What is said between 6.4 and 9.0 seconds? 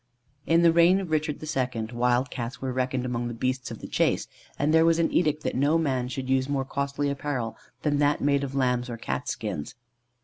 more costly apparel than that made of lambs' or